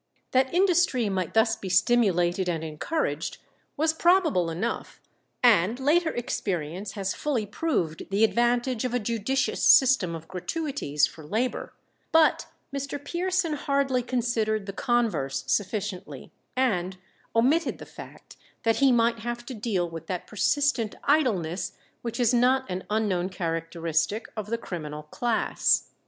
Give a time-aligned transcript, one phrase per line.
[0.31, 3.37] That industry might thus be stimulated and encouraged
[3.77, 4.99] was probable enough,
[5.43, 11.23] and later experience has fully proved the advantage of a judicious system of gratuities for
[11.23, 11.75] labour;
[12.11, 12.97] but Mr.
[12.97, 16.97] Pearson hardly considered the converse sufficiently, and
[17.35, 22.33] omitted the fact that he might have to deal with that persistent idleness which is
[22.33, 25.91] not an unknown characteristic of the criminal class.